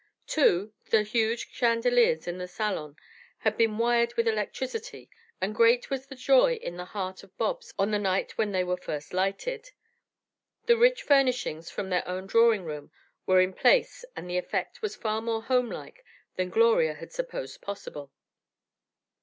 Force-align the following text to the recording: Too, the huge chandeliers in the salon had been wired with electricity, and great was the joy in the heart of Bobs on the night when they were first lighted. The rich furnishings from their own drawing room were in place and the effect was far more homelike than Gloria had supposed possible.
Too, 0.25 0.73
the 0.89 1.03
huge 1.03 1.51
chandeliers 1.51 2.27
in 2.27 2.39
the 2.39 2.47
salon 2.47 2.95
had 3.37 3.55
been 3.55 3.77
wired 3.77 4.15
with 4.15 4.27
electricity, 4.27 5.11
and 5.39 5.53
great 5.53 5.91
was 5.91 6.07
the 6.07 6.15
joy 6.15 6.55
in 6.55 6.75
the 6.75 6.85
heart 6.85 7.21
of 7.21 7.37
Bobs 7.37 7.71
on 7.77 7.91
the 7.91 7.99
night 7.99 8.35
when 8.35 8.51
they 8.51 8.63
were 8.63 8.77
first 8.77 9.13
lighted. 9.13 9.69
The 10.65 10.75
rich 10.75 11.03
furnishings 11.03 11.69
from 11.69 11.91
their 11.91 12.07
own 12.07 12.25
drawing 12.25 12.65
room 12.65 12.89
were 13.27 13.41
in 13.41 13.53
place 13.53 14.03
and 14.15 14.27
the 14.27 14.39
effect 14.39 14.81
was 14.81 14.95
far 14.95 15.21
more 15.21 15.43
homelike 15.43 16.03
than 16.35 16.49
Gloria 16.49 16.95
had 16.95 17.11
supposed 17.13 17.61
possible. 17.61 18.11